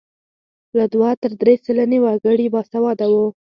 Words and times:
له 0.77 0.85
دوه 0.93 1.09
تر 1.21 1.31
درې 1.41 1.53
سلنې 1.65 1.99
وګړي 2.05 2.47
باسواده 2.53 3.05
وو. 3.13 3.25